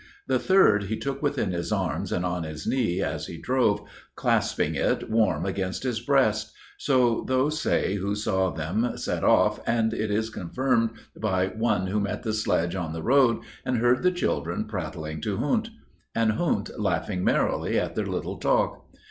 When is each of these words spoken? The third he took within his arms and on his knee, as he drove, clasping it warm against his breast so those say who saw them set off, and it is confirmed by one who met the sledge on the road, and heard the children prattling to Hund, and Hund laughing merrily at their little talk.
The 0.25 0.39
third 0.39 0.85
he 0.85 0.97
took 0.97 1.21
within 1.21 1.51
his 1.51 1.71
arms 1.71 2.11
and 2.11 2.25
on 2.25 2.41
his 2.41 2.65
knee, 2.65 3.03
as 3.03 3.27
he 3.27 3.37
drove, 3.37 3.83
clasping 4.15 4.73
it 4.73 5.11
warm 5.11 5.45
against 5.45 5.83
his 5.83 5.99
breast 5.99 6.51
so 6.79 7.23
those 7.27 7.61
say 7.61 7.97
who 7.97 8.15
saw 8.15 8.49
them 8.49 8.97
set 8.97 9.23
off, 9.23 9.59
and 9.67 9.93
it 9.93 10.09
is 10.09 10.31
confirmed 10.31 10.89
by 11.15 11.49
one 11.49 11.85
who 11.85 11.99
met 11.99 12.23
the 12.23 12.33
sledge 12.33 12.73
on 12.73 12.93
the 12.93 13.03
road, 13.03 13.41
and 13.63 13.77
heard 13.77 14.01
the 14.01 14.09
children 14.09 14.65
prattling 14.65 15.21
to 15.21 15.37
Hund, 15.37 15.69
and 16.15 16.31
Hund 16.31 16.71
laughing 16.79 17.23
merrily 17.23 17.79
at 17.79 17.93
their 17.93 18.07
little 18.07 18.37
talk. 18.37 18.83